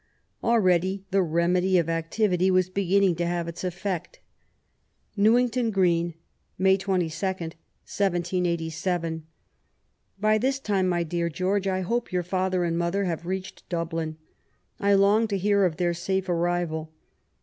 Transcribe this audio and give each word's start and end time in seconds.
Already 0.43 1.05
the 1.11 1.21
remedy 1.21 1.77
of 1.77 1.87
activity 1.87 2.49
was 2.49 2.71
beginning 2.71 3.15
to 3.17 3.25
have 3.27 3.47
its 3.47 3.63
effect:— 3.63 4.19
Newington 5.29 5.69
Green, 5.69 6.15
May 6.57 6.75
22, 6.75 7.05
1787. 7.13 9.27
By 10.19 10.39
this 10.39 10.57
time, 10.57 10.87
my 10.89 11.03
dear 11.03 11.29
George, 11.29 11.67
I 11.67 11.81
hope 11.81 12.09
yonr 12.11 12.25
father 12.25 12.63
and 12.63 12.79
mother 12.79 13.03
have 13.03 13.27
reached 13.27 13.69
Dublin. 13.69 14.17
I 14.79 14.95
long 14.95 15.27
to 15.27 15.37
hear 15.37 15.65
of 15.65 15.77
their 15.77 15.93
safe 15.93 16.25
arriyal. 16.27 16.89